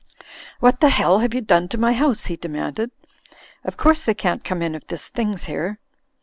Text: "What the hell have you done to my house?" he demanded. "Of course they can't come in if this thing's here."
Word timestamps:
"What 0.59 0.79
the 0.79 0.89
hell 0.89 1.19
have 1.19 1.35
you 1.35 1.41
done 1.41 1.67
to 1.67 1.77
my 1.77 1.93
house?" 1.93 2.25
he 2.25 2.35
demanded. 2.35 2.89
"Of 3.63 3.77
course 3.77 4.03
they 4.03 4.15
can't 4.15 4.43
come 4.43 4.63
in 4.63 4.73
if 4.73 4.87
this 4.87 5.09
thing's 5.09 5.43
here." 5.45 5.77